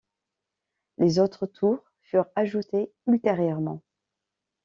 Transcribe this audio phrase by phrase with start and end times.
[0.97, 3.83] Les autres tours furent ajoutées ultérieurement.